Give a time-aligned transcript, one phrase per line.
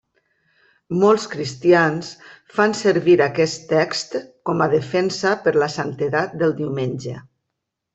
[1.03, 2.09] Molts cristians
[2.57, 4.19] fan servir aquest text
[4.51, 7.19] com a defensa per la santedat del Diumenge.